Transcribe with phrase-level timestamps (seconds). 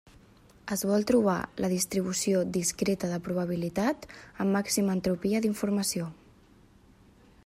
[0.75, 6.09] Es vol trobar la distribució discreta de probabilitat amb màxima entropia d'informació.